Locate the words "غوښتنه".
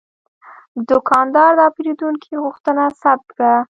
2.43-2.83